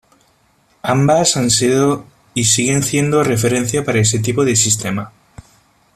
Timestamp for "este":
3.99-4.17